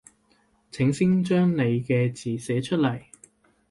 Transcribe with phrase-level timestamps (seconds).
[0.71, 3.11] 請先將你嘅字寫出來